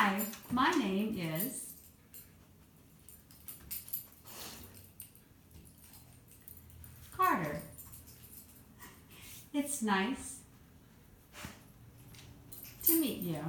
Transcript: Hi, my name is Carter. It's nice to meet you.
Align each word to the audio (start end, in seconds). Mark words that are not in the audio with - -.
Hi, 0.00 0.20
my 0.52 0.70
name 0.70 1.18
is 1.18 1.70
Carter. 7.16 7.62
It's 9.52 9.82
nice 9.82 10.36
to 12.84 13.00
meet 13.00 13.22
you. 13.22 13.40